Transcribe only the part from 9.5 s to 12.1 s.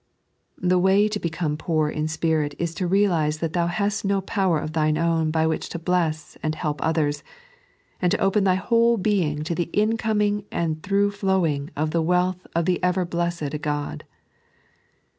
the incoming and through flowing of the